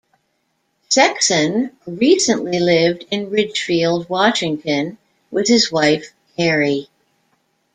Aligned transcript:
Sexson 0.89 1.73
recently 1.85 2.57
lived 2.59 3.05
in 3.11 3.29
Ridgefield, 3.29 4.09
Washington 4.09 4.97
with 5.29 5.47
his 5.47 5.71
wife 5.71 6.11
Kerry. 6.35 6.89